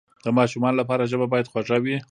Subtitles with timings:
[0.23, 1.97] د ماشومانو لپاره ژبه باید خوږه وي.